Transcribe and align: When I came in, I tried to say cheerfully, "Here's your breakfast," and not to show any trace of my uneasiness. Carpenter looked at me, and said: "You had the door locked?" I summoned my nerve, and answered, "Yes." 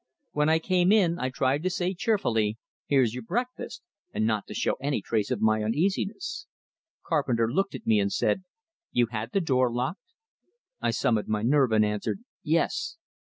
When 0.31 0.49
I 0.49 0.57
came 0.57 0.91
in, 0.91 1.19
I 1.19 1.29
tried 1.29 1.61
to 1.61 1.69
say 1.69 1.93
cheerfully, 1.93 2.57
"Here's 2.87 3.13
your 3.13 3.21
breakfast," 3.21 3.83
and 4.11 4.25
not 4.25 4.47
to 4.47 4.55
show 4.55 4.73
any 4.81 4.99
trace 4.99 5.29
of 5.29 5.41
my 5.41 5.61
uneasiness. 5.61 6.47
Carpenter 7.05 7.47
looked 7.53 7.75
at 7.75 7.85
me, 7.85 7.99
and 7.99 8.11
said: 8.11 8.43
"You 8.91 9.05
had 9.11 9.31
the 9.31 9.41
door 9.41 9.71
locked?" 9.71 10.01
I 10.81 10.89
summoned 10.89 11.27
my 11.27 11.43
nerve, 11.43 11.71
and 11.71 11.85
answered, 11.85 12.21
"Yes." 12.41 12.97